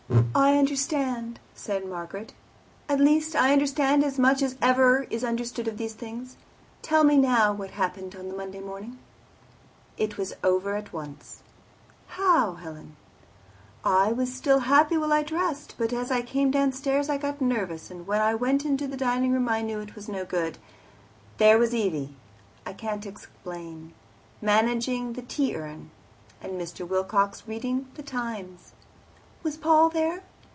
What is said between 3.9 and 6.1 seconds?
as much as ever is understood of these